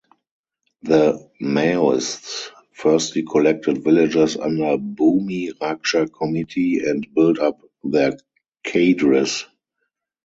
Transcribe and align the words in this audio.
The 0.81 1.29
Maoists 1.39 2.49
firstly 2.73 3.21
collected 3.21 3.83
villagers 3.83 4.35
under 4.35 4.75
Bhoomi 4.79 5.51
Raksha 5.59 6.11
Committee 6.11 6.79
and 6.79 7.05
built 7.13 7.37
up 7.37 7.59
their 7.83 8.17
cadres. 8.63 9.45